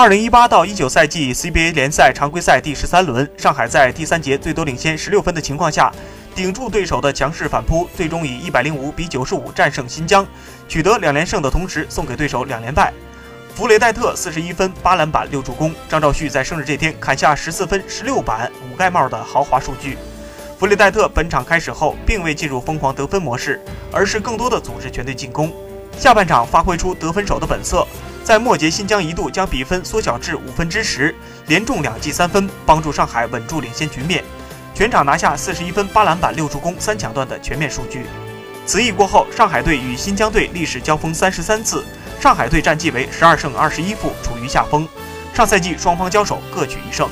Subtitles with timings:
[0.00, 5.92] 二零一八到一九赛季 CBA 联赛常规赛第十三轮，上海在第三节最多领先十六分的情况下，
[6.34, 10.26] 顶住对手的强势反扑，最终以一百零五比九十五战胜新疆，
[10.66, 12.94] 取得两连胜的同时送给对手两连败。
[13.54, 19.98] 弗雷戴特四十一分八篮板六助攻，张兆旭在生日这天砍下十四分十六板五盖帽的豪华数据。
[20.58, 23.60] 弗雷戴特本场开始后并未进入疯狂得分模式，
[23.92, 25.52] 而是更多的组织全队进攻。
[25.98, 27.86] 下半场发挥出得分手的本色，
[28.30, 31.12] 在末节新疆一度将比分缩小至五分之十，
[31.48, 34.22] 连中两记三分，帮助上海稳住领先局面。
[34.72, 38.06] 全场拿下四十一分八篮板六助攻三抢断的全面数据。
[38.64, 41.84] 此役过后，上海队与新疆队历史交锋三十三次，
[42.20, 44.86] 上海队战绩为十二胜二十一负，处于下风。
[45.34, 47.10] 上赛季双方交手各取一胜。